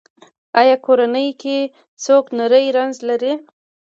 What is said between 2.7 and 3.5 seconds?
رنځ لري؟